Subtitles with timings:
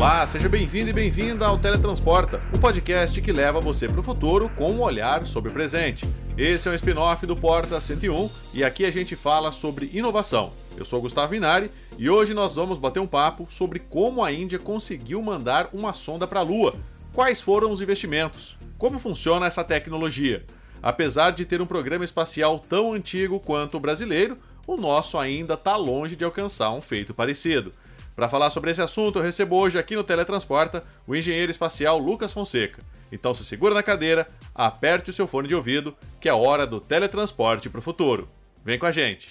[0.00, 4.02] Olá, seja bem-vindo e bem-vinda ao Teletransporta, o um podcast que leva você para o
[4.02, 6.08] futuro com um olhar sobre o presente.
[6.38, 10.54] Esse é um spin-off do Porta 101 e aqui a gente fala sobre inovação.
[10.74, 14.58] Eu sou Gustavo Minari e hoje nós vamos bater um papo sobre como a Índia
[14.58, 16.74] conseguiu mandar uma sonda para a Lua.
[17.12, 18.56] Quais foram os investimentos?
[18.78, 20.46] Como funciona essa tecnologia?
[20.82, 25.76] Apesar de ter um programa espacial tão antigo quanto o brasileiro, o nosso ainda está
[25.76, 27.70] longe de alcançar um feito parecido.
[28.14, 32.32] Para falar sobre esse assunto, eu recebo hoje aqui no Teletransporta o engenheiro espacial Lucas
[32.32, 32.82] Fonseca.
[33.12, 36.80] Então se segura na cadeira, aperte o seu fone de ouvido, que é hora do
[36.80, 38.28] teletransporte para o futuro.
[38.64, 39.28] Vem com a gente!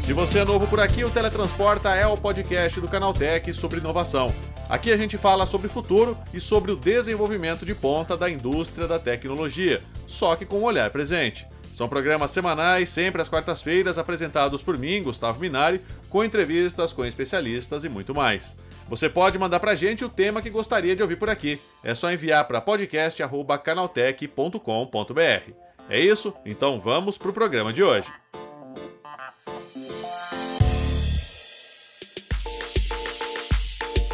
[0.00, 4.32] Se você é novo por aqui, o Teletransporta é o podcast do Canaltech sobre inovação.
[4.68, 8.98] Aqui a gente fala sobre futuro e sobre o desenvolvimento de ponta da indústria da
[8.98, 11.46] tecnologia, só que com um olhar presente.
[11.72, 17.84] São programas semanais, sempre às quartas-feiras, apresentados por mim, Gustavo Minari, com entrevistas com especialistas
[17.84, 18.56] e muito mais.
[18.88, 21.60] Você pode mandar pra gente o tema que gostaria de ouvir por aqui.
[21.84, 25.52] É só enviar para podcast@canaltech.com.br.
[25.88, 26.34] É isso?
[26.44, 28.12] Então vamos pro programa de hoje.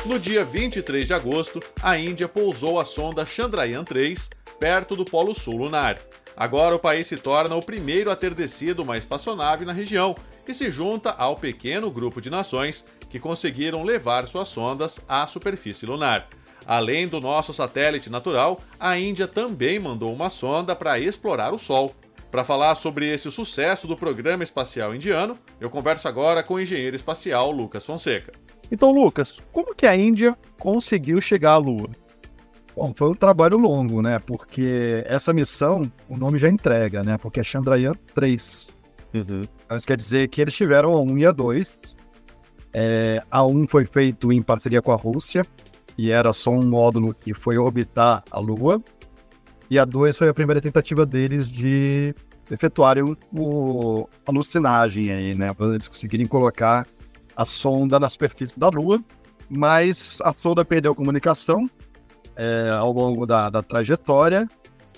[0.06, 5.34] No dia 23 de agosto, a Índia pousou a sonda Chandrayaan 3 perto do Polo
[5.34, 5.98] Sul lunar.
[6.36, 10.14] Agora o país se torna o primeiro a ter descido uma espaçonave na região
[10.46, 15.86] e se junta ao pequeno grupo de nações que conseguiram levar suas sondas à superfície
[15.86, 16.28] lunar.
[16.66, 21.94] Além do nosso satélite natural, a Índia também mandou uma sonda para explorar o Sol.
[22.30, 26.96] Para falar sobre esse sucesso do programa espacial indiano, eu converso agora com o engenheiro
[26.96, 28.32] espacial Lucas Fonseca.
[28.70, 31.88] Então, Lucas, como que a Índia conseguiu chegar à Lua?
[32.76, 34.18] Bom, foi um trabalho longo, né?
[34.18, 37.16] Porque essa missão, o nome já entrega, né?
[37.16, 38.68] Porque é Chandrayaan 3.
[39.14, 39.42] Uhum.
[39.74, 41.96] Isso quer dizer que eles tiveram a 1 e a 2.
[42.74, 45.42] É, a 1 foi feito em parceria com a Rússia,
[45.96, 48.78] e era só um módulo que foi orbitar a Lua.
[49.70, 52.14] E a 2 foi a primeira tentativa deles de
[52.50, 55.54] efetuarem o, o alucinagem aí, né?
[55.54, 56.86] Para eles conseguirem colocar
[57.34, 59.02] a sonda na superfície da Lua.
[59.48, 61.70] Mas a sonda perdeu a comunicação
[62.36, 64.48] é, ao longo da, da trajetória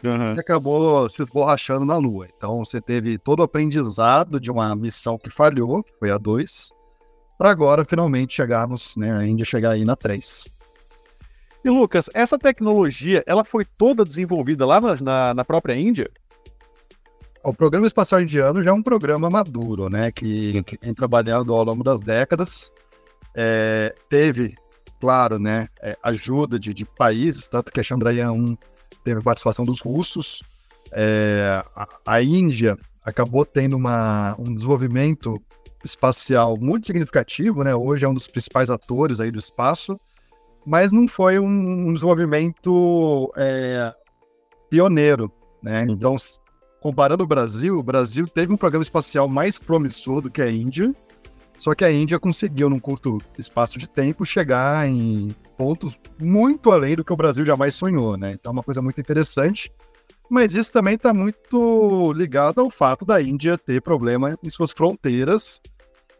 [0.04, 0.34] uhum.
[0.34, 2.28] e acabou se esborrachando na Lua.
[2.36, 6.70] Então você teve todo o aprendizado de uma missão que falhou, que foi a 2,
[7.36, 10.48] para agora finalmente chegarmos, né, a Índia chegar aí na 3.
[11.64, 16.10] E Lucas, essa tecnologia ela foi toda desenvolvida lá na, na própria Índia?
[17.44, 20.10] O programa espacial indiano já é um programa maduro, né?
[20.10, 22.70] Que, que vem trabalhando ao longo das décadas.
[23.34, 24.54] É, teve
[25.00, 28.56] claro, né, é, ajuda de, de, países, tanto que a Chandrayaan 1
[29.04, 30.42] teve participação dos russos.
[30.92, 35.40] É, a, a, Índia acabou tendo uma, um desenvolvimento
[35.84, 37.74] espacial muito significativo, né?
[37.74, 39.98] Hoje é um dos principais atores aí do espaço,
[40.66, 43.94] mas não foi um, um desenvolvimento é,
[44.68, 45.32] pioneiro,
[45.62, 45.84] né?
[45.84, 45.92] Uhum.
[45.92, 46.16] Então,
[46.80, 50.92] comparando o Brasil, o Brasil teve um programa espacial mais promissor do que a Índia,
[51.58, 56.94] só que a Índia conseguiu, num curto espaço de tempo, chegar em pontos muito além
[56.94, 58.32] do que o Brasil jamais sonhou, né?
[58.32, 59.72] Então é uma coisa muito interessante.
[60.30, 65.60] Mas isso também está muito ligado ao fato da Índia ter problema em suas fronteiras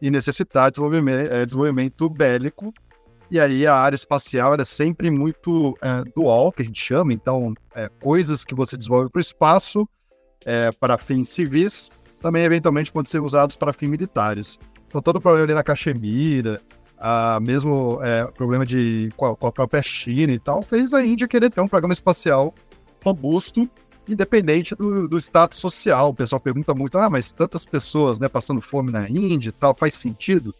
[0.01, 2.73] e necessitar de desenvolvimento, é, desenvolvimento bélico.
[3.31, 7.13] E aí a área espacial é sempre muito é, dual, que a gente chama.
[7.13, 9.87] Então, é, coisas que você desenvolve para o espaço,
[10.79, 11.89] para fins civis,
[12.19, 14.57] também eventualmente podem ser usados para fins militares.
[14.89, 16.59] Então, todo o problema ali na Caxemira,
[16.97, 21.05] a mesmo é, problema de com a, com a, própria China e tal, fez a
[21.05, 22.51] Índia querer ter um programa espacial
[23.03, 23.69] robusto,
[24.07, 26.09] independente do, do status social.
[26.09, 29.75] O pessoal pergunta muito, ah, mas tantas pessoas né, passando fome na Índia e tal,
[29.75, 30.55] faz sentido?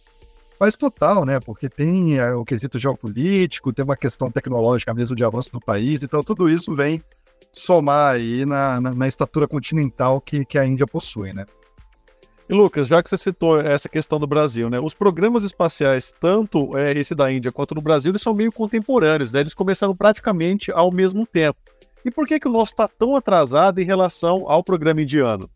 [0.60, 1.40] Faz total, né?
[1.40, 6.04] Porque tem é, o quesito geopolítico, tem uma questão tecnológica mesmo de avanço do país,
[6.04, 7.04] então tudo isso vem
[7.52, 11.48] somar aí na, na, na estatura continental que, que a Índia possui, né?
[12.50, 14.80] E Lucas, já que você citou essa questão do Brasil, né?
[14.80, 19.32] Os programas espaciais, tanto é, esse da Índia quanto no Brasil, eles são meio contemporâneos,
[19.32, 19.42] né?
[19.42, 21.60] Eles começaram praticamente ao mesmo tempo.
[22.04, 25.48] E por que, que o nosso está tão atrasado em relação ao programa indiano?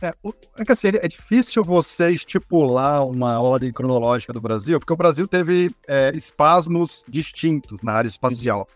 [0.00, 5.26] É, é assim, é difícil você estipular uma ordem cronológica do Brasil, porque o Brasil
[5.26, 8.68] teve é, espasmos distintos na área espacial.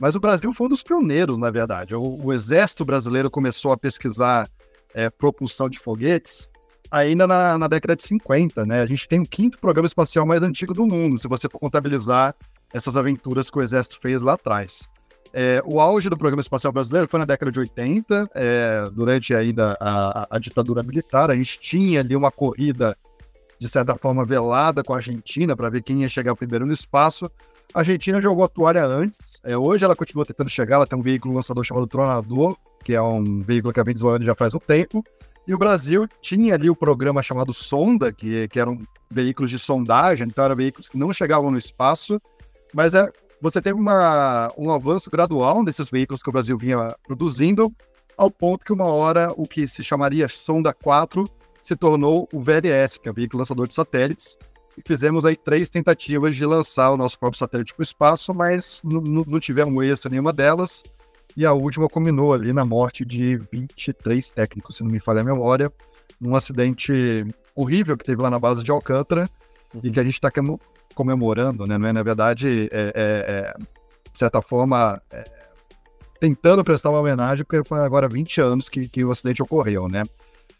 [0.00, 1.94] Mas o Brasil foi um dos pioneiros, na verdade.
[1.94, 4.48] O, o exército brasileiro começou a pesquisar
[4.94, 6.50] é, propulsão de foguetes
[6.92, 8.82] ainda na, na, década de 50, né?
[8.82, 12.34] A gente tem o quinto programa espacial mais antigo do mundo, se você for contabilizar
[12.72, 14.88] essas aventuras que o Exército fez lá atrás.
[15.32, 19.76] É, o auge do programa espacial brasileiro foi na década de 80, é, durante ainda
[19.80, 21.30] a, a, ditadura militar.
[21.30, 22.94] A gente tinha ali uma corrida
[23.58, 27.30] de certa forma, velada com a Argentina para ver quem ia chegar primeiro no espaço.
[27.72, 29.40] A Argentina jogou a toalha antes.
[29.44, 33.00] É, hoje ela continua tentando chegar, ela tem um veículo lançador chamado Tronador, que é
[33.00, 35.02] um veículo que a vem desenvolvendo já faz um tempo.
[35.46, 38.78] E o Brasil tinha ali o programa chamado Sonda, que, que eram
[39.10, 42.20] veículos de sondagem, então eram veículos que não chegavam no espaço,
[42.72, 43.10] mas é,
[43.40, 47.72] você teve uma, um avanço gradual desses veículos que o Brasil vinha produzindo,
[48.16, 51.24] ao ponto que uma hora o que se chamaria Sonda 4
[51.60, 54.36] se tornou o VLS, que é o veículo lançador de satélites,
[54.76, 58.80] e fizemos aí três tentativas de lançar o nosso próprio satélite para o espaço, mas
[58.84, 60.82] não tivemos êxito nenhuma delas.
[61.36, 65.24] E a última culminou ali na morte de 23 técnicos, se não me falha a
[65.24, 65.72] memória,
[66.20, 69.28] num acidente horrível que teve lá na base de Alcântara
[69.74, 69.80] uhum.
[69.82, 70.30] e que a gente está
[70.94, 71.78] comemorando, né?
[71.78, 73.54] Não é, na verdade, é, é, é
[74.12, 75.24] de certa forma, é,
[76.20, 80.02] tentando prestar uma homenagem, porque foi agora 20 anos que, que o acidente ocorreu, né?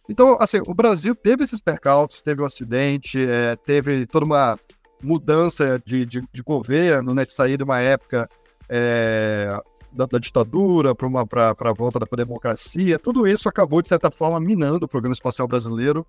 [0.08, 4.58] Então, assim, o Brasil teve esses percalços, teve o um acidente, é, teve toda uma
[5.02, 8.28] mudança de, de, de, governo, né, de sair de uma época
[8.68, 9.60] é,
[9.92, 12.98] da, da, ditadura para a volta da democracia.
[12.98, 16.06] Tudo isso acabou, de certa forma, minando o programa espacial brasileiro.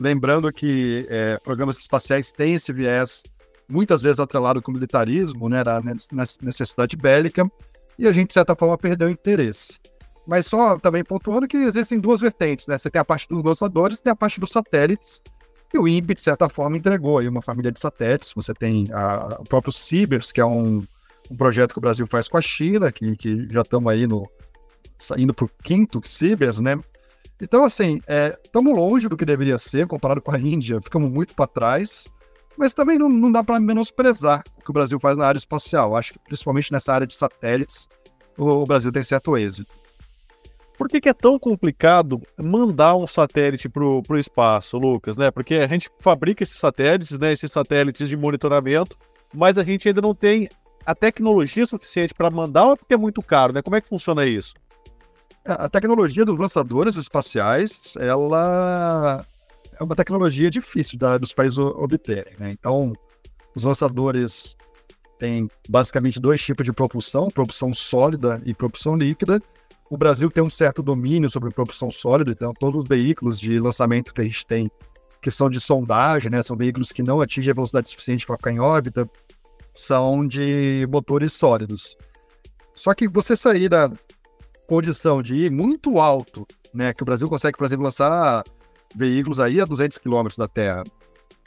[0.00, 3.22] Lembrando que é, programas espaciais têm esse viés
[3.68, 5.80] muitas vezes atrelado com o militarismo, né, da
[6.42, 7.50] necessidade bélica,
[7.98, 9.78] e a gente, de certa forma, perdeu o interesse.
[10.26, 12.78] Mas só também pontuando que existem duas vertentes, né?
[12.78, 15.20] Você tem a parte dos lançadores e tem a parte dos satélites.
[15.74, 18.32] E o INPE, de certa forma, entregou aí uma família de satélites.
[18.34, 20.82] Você tem a, o próprio Cibers, que é um,
[21.30, 24.28] um, projeto que o Brasil faz com a China, que, que já estamos aí no,
[25.16, 26.78] indo para o quinto Cibers, né?
[27.40, 28.00] Então, assim,
[28.44, 32.06] estamos é, longe do que deveria ser comparado com a Índia, ficamos muito para trás,
[32.56, 35.96] mas também não, não dá para menosprezar o que o Brasil faz na área espacial.
[35.96, 37.88] Acho que, principalmente nessa área de satélites,
[38.36, 39.74] o, o Brasil tem certo êxito.
[40.78, 45.16] Por que, que, é tão complicado mandar um satélite para o espaço, Lucas?
[45.16, 45.30] Né?
[45.30, 48.96] Porque a gente fabrica esses satélites, né, esses satélites de monitoramento,
[49.34, 50.48] mas a gente ainda não tem
[50.84, 53.52] a tecnologia suficiente para mandar ou é porque é muito caro?
[53.52, 53.62] Né?
[53.62, 54.54] Como é que funciona isso?
[55.44, 59.26] É, a tecnologia dos lançadores espaciais, ela
[59.78, 62.34] é uma tecnologia difícil da, dos países obterem.
[62.38, 62.50] Né?
[62.50, 62.92] Então,
[63.54, 64.56] os lançadores
[65.18, 69.40] têm basicamente dois tipos de propulsão, propulsão sólida e propulsão líquida,
[69.92, 74.14] o Brasil tem um certo domínio sobre propulsão sólida, então todos os veículos de lançamento
[74.14, 74.70] que a gente tem,
[75.20, 78.52] que são de sondagem, né, são veículos que não atingem a velocidade suficiente para ficar
[78.52, 79.06] em órbita,
[79.74, 81.96] são de motores sólidos.
[82.74, 83.90] Só que você sair da
[84.66, 88.42] condição de ir muito alto, né, que o Brasil consegue, por exemplo, lançar
[88.94, 90.82] veículos aí a 200 km da Terra,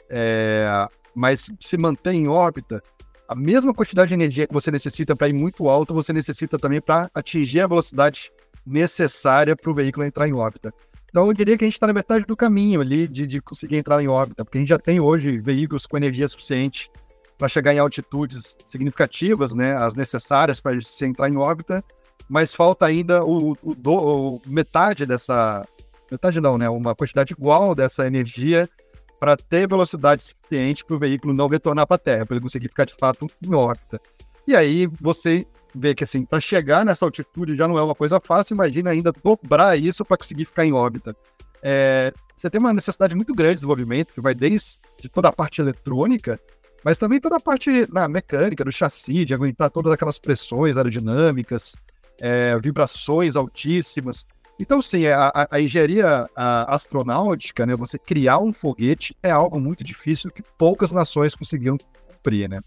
[0.08, 2.82] é, mas se mantém em órbita,
[3.28, 6.80] a mesma quantidade de energia que você necessita para ir muito alto, você necessita também
[6.80, 8.30] para atingir a velocidade
[8.64, 10.72] necessária para o veículo entrar em órbita.
[11.08, 13.76] Então, eu diria que a gente está na metade do caminho ali de, de, conseguir
[13.76, 16.90] entrar em órbita, porque a gente já tem hoje veículos com energia suficiente
[17.38, 21.84] para chegar em altitudes significativas, né, as necessárias para se entrar em órbita,
[22.28, 25.62] mas falta ainda o, o, do, o metade dessa
[26.10, 28.68] metade não, né, uma quantidade igual dessa energia
[29.18, 32.68] para ter velocidade suficiente para o veículo não retornar para a Terra, para ele conseguir
[32.68, 34.00] ficar de fato em órbita.
[34.46, 38.20] E aí você vê que assim, para chegar nessa altitude já não é uma coisa
[38.20, 41.16] fácil, imagina ainda dobrar isso para conseguir ficar em órbita.
[41.62, 44.78] É, você tem uma necessidade muito grande de desenvolvimento, que vai desde
[45.12, 46.38] toda a parte eletrônica,
[46.86, 51.74] mas também toda a parte na mecânica, do chassi, de aguentar todas aquelas pressões aerodinâmicas,
[52.20, 54.24] é, vibrações altíssimas.
[54.60, 59.82] Então, sim, a, a, engenharia a, astronáutica, né, você criar um foguete é algo muito
[59.82, 62.60] difícil que poucas nações conseguiam cumprir, né?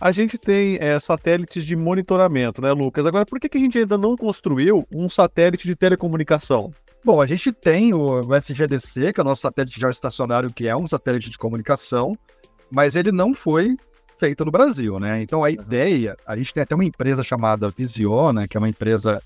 [0.00, 3.04] A gente tem é, satélites de monitoramento, né, Lucas?
[3.04, 6.70] Agora, por que, que a gente ainda não construiu um satélite de telecomunicação?
[7.04, 10.76] Bom, a gente tem o, o SGDC, que é o nosso satélite geoestacionário, que é
[10.76, 12.16] um satélite de comunicação,
[12.70, 13.76] mas ele não foi
[14.18, 15.22] feito no Brasil, né?
[15.22, 19.22] Então a ideia, a gente tem até uma empresa chamada Visiona, que é uma empresa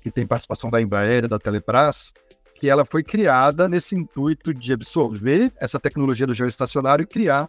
[0.00, 2.12] que tem participação da Embraer, da Telebrás,
[2.54, 7.48] que ela foi criada nesse intuito de absorver essa tecnologia do geoestacionário e criar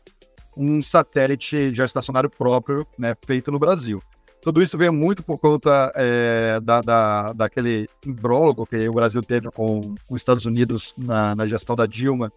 [0.55, 4.01] um satélite geoestacionário próprio, né, feito no Brasil.
[4.41, 9.49] Tudo isso veio muito por conta é, da, da, daquele imbrólogo que o Brasil teve
[9.51, 12.31] com os Estados Unidos na, na gestão da Dilma,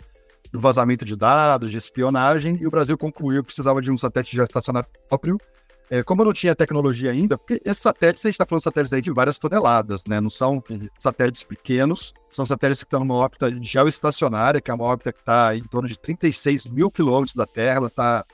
[0.51, 4.37] do vazamento de dados, de espionagem, e o Brasil concluiu que precisava de um satélite
[4.37, 5.39] geoestacionário próprio,
[5.91, 8.93] é, como não tinha tecnologia ainda, porque esses satélites, a gente está falando de satélites
[8.95, 10.23] aí de várias toneladas, né?
[10.23, 10.63] Não são
[10.97, 15.55] satélites pequenos, são satélites que estão numa órbita geoestacionária, que é uma órbita que está
[15.55, 18.25] em torno de 36 mil quilômetros da Terra, está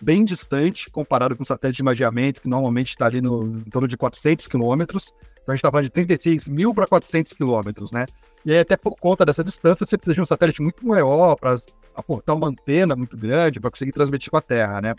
[0.00, 3.86] bem distante comparado com o satélite de imageamento, que normalmente está ali no, em torno
[3.86, 5.12] de 400 quilômetros.
[5.42, 8.06] Então a gente está falando de 36 mil para 400 quilômetros, né?
[8.44, 11.56] E aí, até por conta dessa distância, você precisa de um satélite muito maior para
[11.94, 14.94] aportar uma antena muito grande para conseguir transmitir com a Terra, né?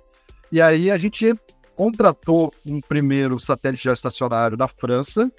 [0.51, 1.33] E aí a gente
[1.75, 5.29] contratou um primeiro satélite geoestacionário da França,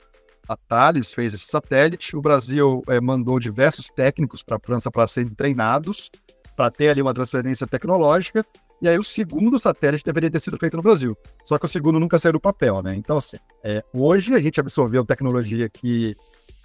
[0.49, 5.09] a Thales fez esse satélite, o Brasil é, mandou diversos técnicos para a França para
[5.09, 6.11] serem treinados,
[6.55, 8.45] para ter ali uma transferência tecnológica,
[8.81, 11.17] e aí o segundo satélite deveria ter sido feito no Brasil.
[11.45, 12.95] Só que o segundo nunca saiu do papel, né?
[12.95, 16.15] Então, assim, é, hoje a gente absorveu tecnologia que,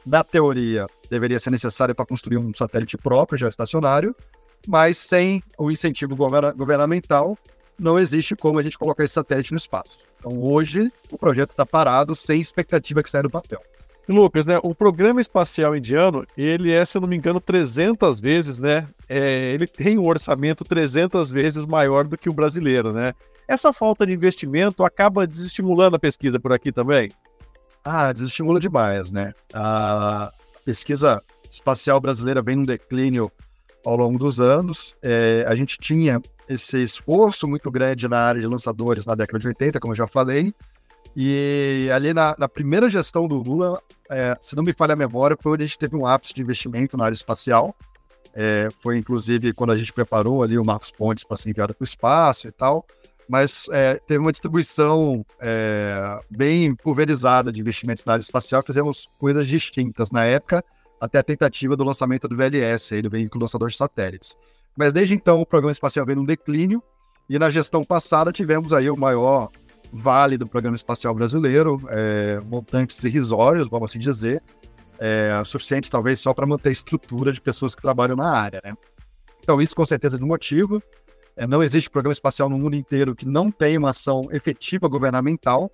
[0.05, 4.15] na teoria, deveria ser necessária para construir um satélite próprio, geoestacionário,
[4.67, 7.37] mas sem o incentivo governamental,
[7.79, 9.99] não existe como a gente colocar esse satélite no espaço.
[10.19, 13.61] Então, hoje, o projeto está parado, sem expectativa que saia do papel.
[14.07, 18.59] Lucas, né, o programa espacial indiano, ele é, se eu não me engano, 300 vezes,
[18.59, 18.87] né?
[19.07, 23.13] É, ele tem um orçamento 300 vezes maior do que o brasileiro, né?
[23.47, 27.09] Essa falta de investimento acaba desestimulando a pesquisa por aqui também?
[27.83, 29.33] Ah, desestimula demais, né?
[29.53, 30.31] A
[30.63, 33.31] pesquisa espacial brasileira vem num declínio
[33.85, 34.95] ao longo dos anos.
[35.01, 39.47] É, a gente tinha esse esforço muito grande na área de lançadores na década de
[39.47, 40.53] 80, como eu já falei,
[41.15, 45.37] e ali na, na primeira gestão do Lula, é, se não me falha a memória,
[45.39, 47.75] foi onde a gente teve um ápice de investimento na área espacial.
[48.33, 51.83] É, foi inclusive quando a gente preparou ali o Marcos Pontes para ser enviado para
[51.83, 52.85] o espaço e tal.
[53.31, 58.61] Mas é, teve uma distribuição é, bem pulverizada de investimentos na área espacial.
[58.61, 60.61] Fizemos coisas distintas na época,
[60.99, 64.35] até a tentativa do lançamento do VLS, aí, do veículo lançador de satélites.
[64.75, 66.83] Mas desde então o programa espacial veio num declínio
[67.29, 69.49] e na gestão passada tivemos aí o maior
[69.93, 74.43] vale do programa espacial brasileiro, é, montantes irrisórios, vamos assim dizer,
[74.99, 78.73] é, suficientes talvez só para manter a estrutura de pessoas que trabalham na área, né?
[79.39, 80.83] Então isso com certeza é um motivo.
[81.35, 85.71] É, não existe programa espacial no mundo inteiro que não tenha uma ação efetiva governamental.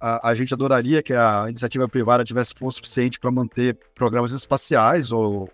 [0.00, 5.12] A, a gente adoraria que a iniciativa privada tivesse força suficiente para manter programas espaciais
[5.12, 5.48] ou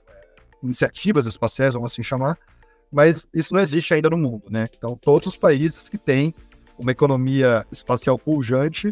[0.62, 2.38] iniciativas espaciais, vamos assim chamar,
[2.92, 4.66] mas isso não existe ainda no mundo, né?
[4.76, 6.34] Então, todos os países que têm
[6.78, 8.90] uma economia espacial pujante,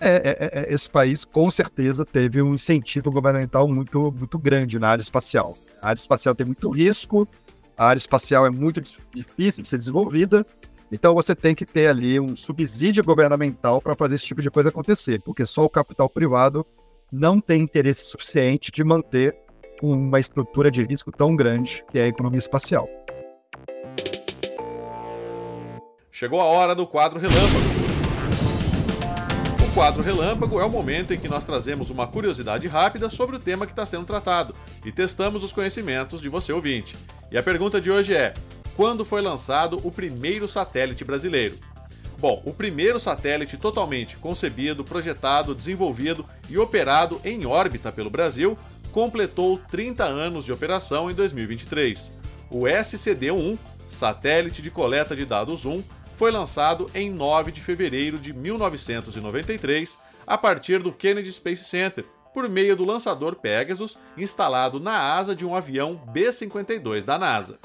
[0.00, 4.78] é, é, é, é, esse país com certeza teve um incentivo governamental muito, muito grande
[4.78, 5.58] na área espacial.
[5.82, 7.28] A área espacial tem muito risco,
[7.76, 8.80] a área espacial é muito
[9.14, 10.46] difícil de ser desenvolvida,
[10.92, 14.68] então você tem que ter ali um subsídio governamental para fazer esse tipo de coisa
[14.70, 16.66] acontecer, porque só o capital privado
[17.12, 19.36] não tem interesse suficiente de manter
[19.82, 22.88] uma estrutura de risco tão grande que é a economia espacial.
[26.10, 27.89] Chegou a hora do quadro Relâmpago.
[29.74, 33.66] Quadro Relâmpago é o momento em que nós trazemos uma curiosidade rápida sobre o tema
[33.66, 34.52] que está sendo tratado
[34.84, 36.96] e testamos os conhecimentos de você ouvinte.
[37.30, 38.34] E a pergunta de hoje é:
[38.76, 41.56] quando foi lançado o primeiro satélite brasileiro?
[42.18, 48.58] Bom, o primeiro satélite totalmente concebido, projetado, desenvolvido e operado em órbita pelo Brasil
[48.90, 52.12] completou 30 anos de operação em 2023.
[52.50, 55.80] O SCD-1, Satélite de Coleta de Dados 1,
[56.20, 59.96] foi lançado em 9 de fevereiro de 1993
[60.26, 65.46] a partir do Kennedy Space Center, por meio do lançador Pegasus instalado na asa de
[65.46, 67.58] um avião B-52 da NASA.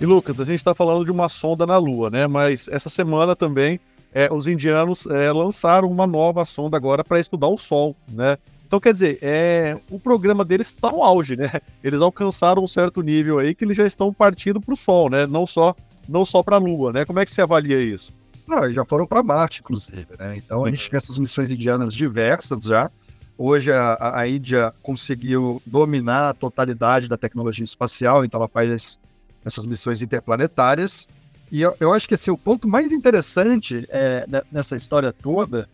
[0.00, 2.26] E Lucas, a gente está falando de uma sonda na Lua, né?
[2.26, 3.78] Mas essa semana também
[4.14, 8.38] é, os indianos é, lançaram uma nova sonda agora para estudar o Sol, né?
[8.72, 11.60] Então, quer dizer, é, o programa deles está no auge, né?
[11.84, 15.26] Eles alcançaram um certo nível aí que eles já estão partindo para o Sol, né?
[15.26, 15.76] Não só,
[16.08, 17.04] não só para a Lua, né?
[17.04, 18.14] Como é que você avalia isso?
[18.48, 20.38] Não, já foram para Marte, inclusive, né?
[20.38, 22.90] Então a gente tem essas missões indianas diversas já.
[23.36, 28.98] Hoje a, a Índia conseguiu dominar a totalidade da tecnologia espacial, então ela faz
[29.44, 31.06] essas missões interplanetárias.
[31.50, 35.68] E eu, eu acho que assim, o ponto mais interessante é, nessa história toda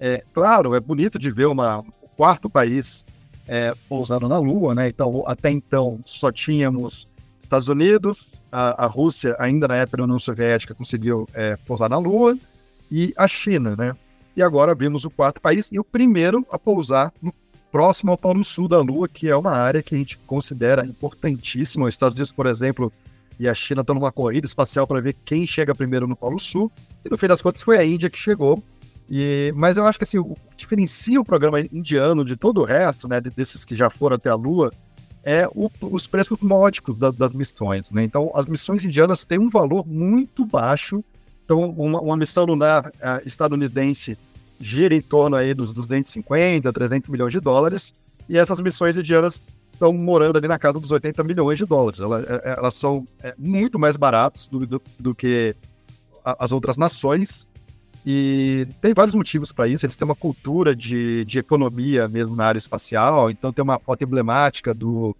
[0.00, 1.84] é, claro, é bonito de ver uma,
[2.20, 3.06] quarto país
[3.48, 3.72] é,
[4.28, 4.90] na Lua, né?
[4.90, 7.08] Então, até então, só tínhamos
[7.40, 11.96] Estados Unidos, a, a Rússia, ainda na época da União Soviética, conseguiu é, pousar na
[11.96, 12.36] Lua,
[12.90, 13.96] e a China, né?
[14.36, 17.32] E agora vimos o quarto país e o primeiro a pousar no
[17.72, 21.86] próximo ao Polo Sul da Lua, que é uma área que a gente considera importantíssima.
[21.86, 22.92] Os Estados Unidos, por exemplo,
[23.38, 26.70] e a China estão numa corrida espacial para ver quem chega primeiro no Polo Sul.
[27.02, 28.62] E no fim das contas foi a Índia que chegou
[29.10, 32.64] e, mas eu acho que assim, o que diferencia o programa indiano de todo o
[32.64, 34.70] resto, né, desses que já foram até a Lua,
[35.24, 37.90] é o, os preços módicos da, das missões.
[37.90, 38.04] Né?
[38.04, 41.04] Então, as missões indianas têm um valor muito baixo.
[41.44, 44.16] Então, uma, uma missão lunar uh, estadunidense
[44.60, 47.92] gira em torno aí dos 250, 300 milhões de dólares,
[48.28, 52.00] e essas missões indianas estão morando ali na casa dos 80 milhões de dólares.
[52.00, 55.56] Elas, é, é, elas são é, muito mais baratas do, do, do que
[56.22, 57.48] as outras nações.
[58.04, 59.84] E tem vários motivos para isso.
[59.84, 63.30] Eles têm uma cultura de, de economia mesmo na área espacial.
[63.30, 65.14] Então, tem uma foto emblemática do,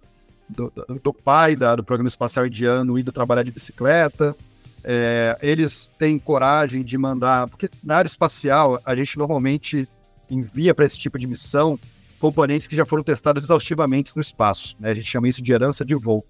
[0.49, 0.71] do,
[1.03, 4.35] do pai da, do programa espacial indiano indo trabalhar de bicicleta.
[4.83, 7.47] É, eles têm coragem de mandar.
[7.49, 9.87] Porque na área espacial, a gente normalmente
[10.29, 11.79] envia para esse tipo de missão
[12.19, 14.75] componentes que já foram testados exaustivamente no espaço.
[14.79, 14.91] Né?
[14.91, 16.25] A gente chama isso de herança de voo.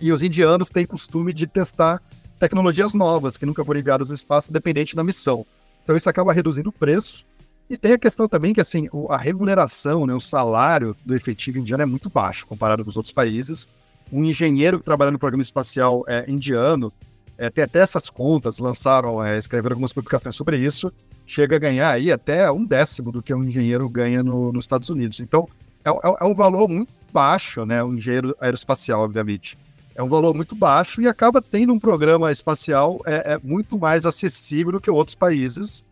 [0.00, 2.02] E os indianos têm costume de testar
[2.38, 5.46] tecnologias novas que nunca foram enviadas no espaço, independente da missão.
[5.82, 7.24] Então isso acaba reduzindo o preço.
[7.68, 11.82] E tem a questão também que assim, a remuneração, né, o salário do efetivo indiano
[11.82, 13.68] é muito baixo comparado com os outros países.
[14.12, 16.92] Um engenheiro que trabalha no programa espacial é, indiano,
[17.38, 20.92] é, tem até essas contas, lançaram, é, escreveram algumas publicações sobre isso,
[21.26, 24.90] chega a ganhar aí até um décimo do que um engenheiro ganha no, nos Estados
[24.90, 25.18] Unidos.
[25.20, 25.48] Então,
[25.84, 27.82] é, é, é um valor muito baixo, né?
[27.82, 29.56] Um engenheiro aeroespacial, obviamente.
[29.94, 34.06] É um valor muito baixo e acaba tendo um programa espacial é, é muito mais
[34.06, 35.84] acessível do que outros países.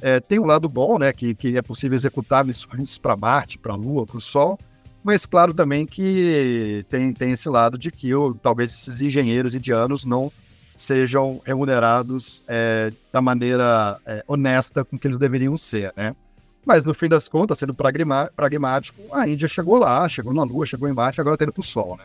[0.00, 1.12] É, tem um lado bom, né?
[1.12, 4.58] Que, que é possível executar missões para Marte, para a Lua, para o Sol.
[5.02, 10.04] Mas claro também que tem, tem esse lado de que eu, talvez esses engenheiros indianos
[10.04, 10.30] não
[10.74, 16.14] sejam remunerados é, da maneira é, honesta com que eles deveriam ser, né?
[16.64, 20.88] Mas no fim das contas, sendo pragmático, a Índia chegou lá, chegou na Lua, chegou
[20.88, 22.04] em Marte, agora está indo para o Sol, né?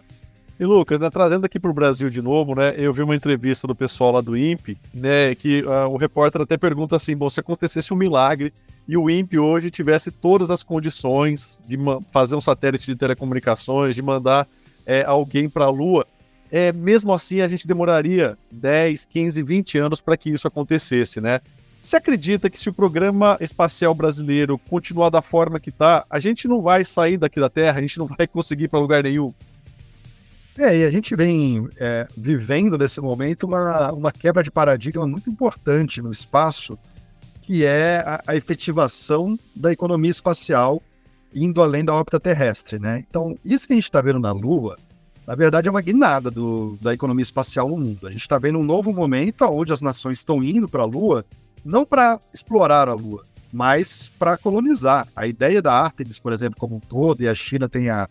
[0.63, 2.73] E Lucas, né, trazendo aqui para o Brasil de novo, né?
[2.77, 5.35] Eu vi uma entrevista do pessoal lá do INPE, né?
[5.35, 8.53] Que uh, o repórter até pergunta assim: bom, se acontecesse um milagre
[8.87, 11.77] e o INPE hoje tivesse todas as condições de
[12.13, 14.47] fazer um satélite de telecomunicações, de mandar
[14.85, 16.07] é, alguém para a Lua,
[16.49, 21.41] é, mesmo assim a gente demoraria 10, 15, 20 anos para que isso acontecesse, né?
[21.81, 26.47] Você acredita que se o programa espacial brasileiro continuar da forma que está, a gente
[26.47, 29.33] não vai sair daqui da Terra, a gente não vai conseguir para lugar nenhum?
[30.57, 35.29] É, e a gente vem é, vivendo nesse momento uma, uma quebra de paradigma muito
[35.29, 36.77] importante no espaço,
[37.41, 40.81] que é a, a efetivação da economia espacial
[41.33, 43.03] indo além da órbita terrestre, né?
[43.09, 44.77] Então, isso que a gente está vendo na Lua,
[45.25, 48.07] na verdade, é uma guinada do, da economia espacial no mundo.
[48.07, 51.25] A gente está vendo um novo momento onde as nações estão indo para a Lua,
[51.63, 55.07] não para explorar a Lua, mas para colonizar.
[55.15, 58.07] A ideia da Artemis, por exemplo, como um todo, e a China tem a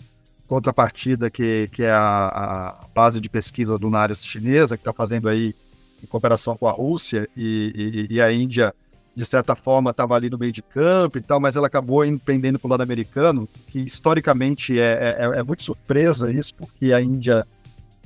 [0.53, 5.55] contrapartida, que, que é a, a base de pesquisa lunares chinesa, que está fazendo aí
[6.03, 8.75] em cooperação com a Rússia, e, e, e a Índia
[9.17, 12.59] de certa forma estava ali no meio de campo e tal, mas ela acabou empreendendo
[12.59, 17.47] para o lado americano, que historicamente é, é, é, muito surpresa isso, porque a Índia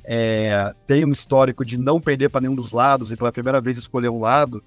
[0.04, 3.60] é, tem um histórico de não pender para nenhum dos lados, então é a primeira
[3.60, 4.62] vez escolher um lado.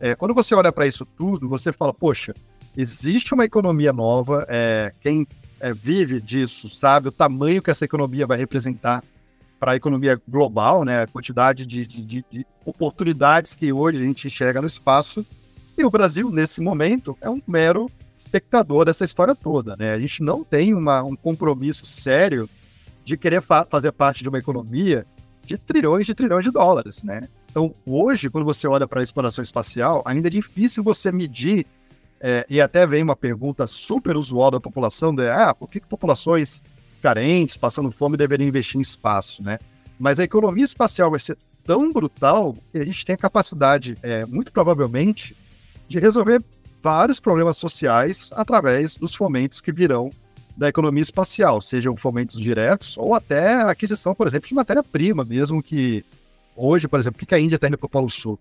[0.00, 2.34] É, quando você olha para isso tudo, você fala, poxa,
[2.74, 5.26] existe uma economia nova, é, quem
[5.60, 9.02] é, vive disso sabe o tamanho que essa economia vai representar
[9.58, 11.02] para a economia global, né?
[11.02, 15.26] A quantidade de, de, de, oportunidades que hoje a gente enxerga no espaço.
[15.76, 19.94] E o Brasil, nesse momento, é um mero espectador dessa história toda, né?
[19.94, 22.48] A gente não tem uma, um compromisso sério
[23.04, 25.06] de querer fa fazer parte de uma economia
[25.44, 27.26] de trilhões de trilhões de dólares, né?
[27.50, 31.66] Então, hoje, quando você olha para a exploração espacial, ainda é difícil você medir,
[32.20, 35.86] é, e até vem uma pergunta super usual da população, de, ah, por que, que
[35.86, 36.62] populações
[37.00, 39.58] carentes, passando fome, deveriam investir em espaço, né?
[39.98, 44.24] Mas a economia espacial vai ser tão brutal que a gente tem a capacidade, é,
[44.26, 45.36] muito provavelmente,
[45.88, 46.42] de resolver
[46.82, 50.10] vários problemas sociais através dos fomentos que virão
[50.56, 55.62] da economia espacial, sejam fomentos diretos ou até a aquisição, por exemplo, de matéria-prima, mesmo
[55.62, 56.04] que
[56.56, 58.38] hoje, por exemplo, por que a Índia está indo para o Polo Sul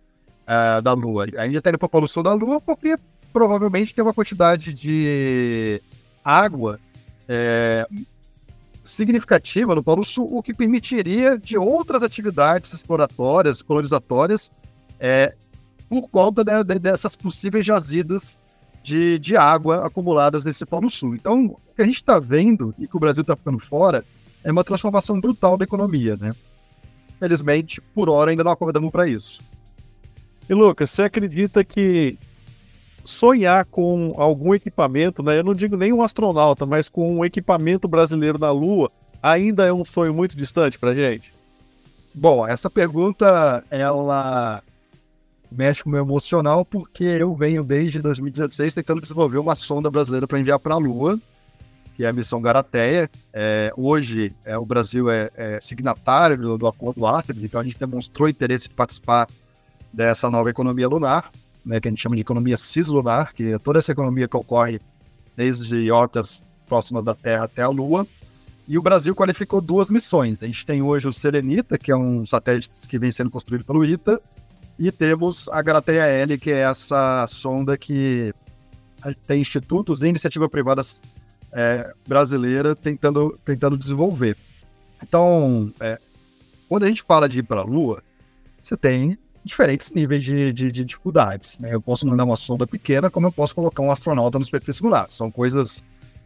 [0.48, 1.26] uh, da Lua?
[1.38, 2.96] A Índia está indo para o Polo Sul da Lua porque
[3.38, 5.80] provavelmente tem uma quantidade de
[6.26, 6.80] água
[7.30, 7.88] é,
[8.84, 14.50] significativa no Polo Sul, o que permitiria de outras atividades exploratórias, colonizatórias,
[15.00, 15.36] é,
[15.88, 18.39] por conta de, dessas possíveis jazidas
[18.82, 21.13] de, de água acumuladas nesse Polo Sul.
[21.13, 24.04] Então, o que a gente está vendo e que o Brasil está ficando fora
[24.43, 26.34] é uma transformação brutal da economia, né?
[27.19, 29.43] Felizmente, por hora, ainda não acordamos para isso.
[30.50, 32.17] E Lucas, você acredita que
[33.08, 35.39] sonhar com algum equipamento, né?
[35.39, 38.91] Eu não digo nem um astronauta, mas com um equipamento brasileiro na Lua,
[39.24, 41.34] ainda é um sonho muito distante para gente?
[42.13, 44.62] Bom, essa pergunta ela
[45.50, 50.28] mexe com o meu emocional, porque eu venho desde 2016 tentando desenvolver uma sonda brasileira
[50.28, 51.17] para enviar para a Lua,
[51.96, 53.10] que é a missão Garateia.
[53.32, 57.80] É, hoje é, o Brasil é, é signatário do, do acordo Artemis, então a gente
[57.80, 59.30] demonstrou interesse de participar
[59.93, 61.32] dessa nova economia lunar,
[61.67, 64.80] né, que a gente chama de economia cislunar, que é toda essa economia que ocorre
[65.36, 68.08] desde órbitas próximas da Terra até a Lua.
[68.67, 70.41] E o Brasil qualificou duas missões.
[70.41, 73.84] A gente tem hoje o Serenita, que é um satélite que vem sendo construído pelo
[73.84, 74.21] ITA,
[74.80, 78.34] e temos a Garateia L, que é essa sonda que
[79.25, 80.82] tem institutos e iniciativa privada
[81.51, 81.93] é,
[82.82, 84.38] tentando, tentando desenvolver.
[85.01, 85.99] Então, é,
[86.67, 88.03] quando a gente fala de ir para a Lua,
[88.62, 91.57] você tem diferentes níveis de, de, de dificuldades.
[91.60, 91.73] Né?
[91.73, 95.10] Eu posso mandar uma sonda pequena, como eu posso colocar um astronauta no superfície lunar.
[95.10, 95.79] São coisas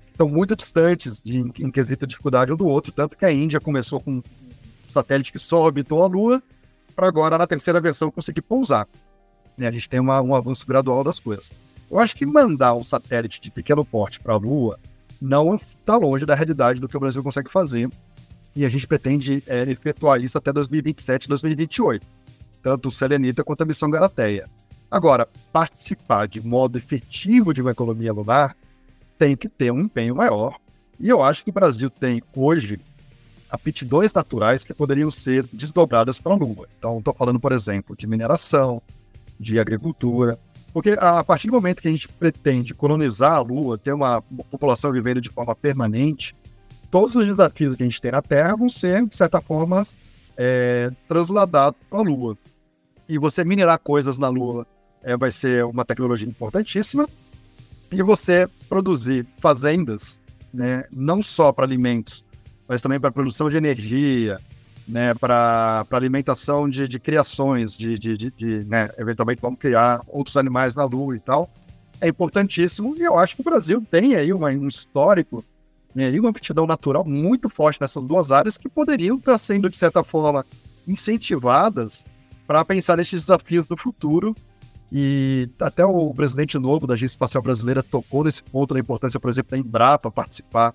[0.05, 3.25] que estão muito distantes de, em, em quesito de dificuldade um do outro, tanto que
[3.25, 4.23] a Índia começou com um
[4.89, 6.43] satélite que só orbitou a Lua,
[6.95, 8.87] para agora, na terceira versão, conseguir pousar.
[9.57, 9.67] Né?
[9.67, 11.49] A gente tem uma, um avanço gradual das coisas.
[11.89, 14.79] Eu acho que mandar um satélite de pequeno porte para a Lua
[15.21, 17.89] não está longe da realidade do que o Brasil consegue fazer.
[18.55, 22.20] E a gente pretende é, efetuar isso até 2027, 2028
[22.61, 24.47] tanto o Selenita quanto a missão Garateia.
[24.89, 28.55] Agora, participar de modo efetivo de uma economia lunar
[29.17, 30.57] tem que ter um empenho maior.
[30.99, 32.79] E eu acho que o Brasil tem hoje
[33.49, 36.67] aptidões naturais que poderiam ser desdobradas para a Lua.
[36.77, 38.81] Então, estou falando, por exemplo, de mineração,
[39.39, 40.39] de agricultura,
[40.73, 44.91] porque a partir do momento que a gente pretende colonizar a Lua, ter uma população
[44.91, 46.35] vivendo de forma permanente,
[46.89, 49.85] todos os desafios que a gente tem na Terra vão ser, de certa forma,
[50.37, 52.37] é, transladados para a Lua
[53.11, 54.65] e você minerar coisas na Lua
[55.03, 57.05] é, vai ser uma tecnologia importantíssima.
[57.91, 60.17] E você produzir fazendas,
[60.53, 62.23] né, não só para alimentos,
[62.69, 64.37] mas também para produção de energia,
[64.87, 70.37] né, para alimentação de, de criações, de, de, de, de né, eventualmente vamos criar outros
[70.37, 71.49] animais na Lua e tal,
[71.99, 72.95] é importantíssimo.
[72.97, 75.43] E eu acho que o Brasil tem aí uma, um histórico
[75.93, 79.75] né, e uma aptidão natural muito forte nessas duas áreas que poderiam estar sendo, de
[79.75, 80.45] certa forma,
[80.87, 82.05] incentivadas
[82.45, 84.35] para pensar nesses desafios do futuro.
[84.91, 89.29] E até o presidente novo da Agência Espacial Brasileira tocou nesse ponto da importância, por
[89.29, 90.73] exemplo, da Embrapa participar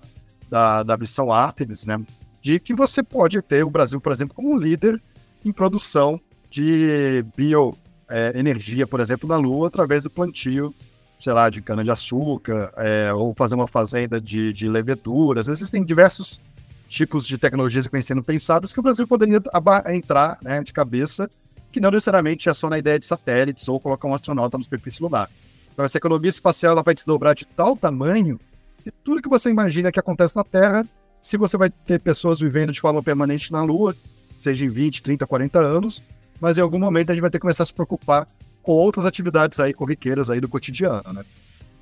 [0.49, 1.99] da, da missão Artemis, né?
[2.41, 4.99] De que você pode ter o Brasil, por exemplo, como um líder
[5.45, 10.73] em produção de bioenergia, é, por exemplo, na Lua, através do plantio,
[11.19, 15.47] sei lá, de cana-de-açúcar, é, ou fazer uma fazenda de, de leveduras.
[15.47, 16.39] Existem diversos
[16.87, 19.41] tipos de tecnologias que vêm sendo pensadas que o Brasil poderia
[19.87, 21.29] entrar né, de cabeça
[21.77, 25.01] que não necessariamente é só na ideia de satélites ou colocar um astronauta na superfície
[25.01, 25.29] lunar.
[25.71, 28.39] Então, essa economia espacial ela vai desdobrar de tal tamanho
[28.83, 30.87] que tudo que você imagina que acontece na Terra,
[31.21, 33.95] se você vai ter pessoas vivendo de forma permanente na Lua,
[34.39, 36.01] seja em 20, 30, 40 anos,
[36.41, 38.27] mas em algum momento a gente vai ter que começar a se preocupar
[38.63, 41.23] com outras atividades aí corriqueiras aí do cotidiano, né?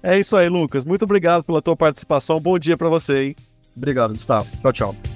[0.03, 0.83] É isso aí, Lucas.
[0.83, 2.39] Muito obrigado pela tua participação.
[2.39, 3.35] Bom dia para você, hein?
[3.77, 4.45] Obrigado, Gustavo.
[4.61, 5.14] Tchau, tchau.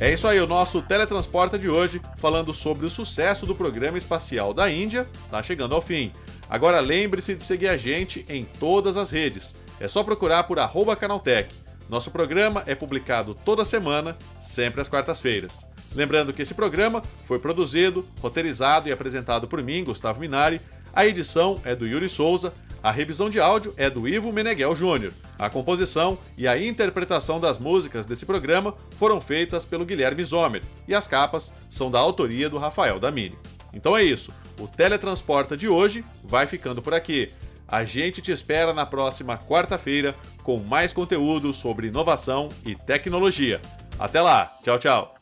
[0.00, 4.54] É isso aí, o nosso Teletransporta de hoje, falando sobre o sucesso do programa espacial
[4.54, 6.12] da Índia, tá chegando ao fim.
[6.48, 9.56] Agora lembre-se de seguir a gente em todas as redes.
[9.80, 10.58] É só procurar por
[10.96, 11.52] Canaltech.
[11.88, 15.66] Nosso programa é publicado toda semana, sempre às quartas-feiras.
[15.92, 20.60] Lembrando que esse programa foi produzido, roteirizado e apresentado por mim, Gustavo Minari.
[20.92, 25.12] A edição é do Yuri Souza a revisão de áudio é do Ivo Meneghel Júnior.
[25.38, 30.94] A composição e a interpretação das músicas desse programa foram feitas pelo Guilherme Zomer e
[30.94, 33.38] as capas são da autoria do Rafael Damini.
[33.72, 37.30] Então é isso, o Teletransporta de hoje vai ficando por aqui.
[37.66, 43.60] A gente te espera na próxima quarta-feira com mais conteúdo sobre inovação e tecnologia.
[43.98, 45.17] Até lá, tchau, tchau.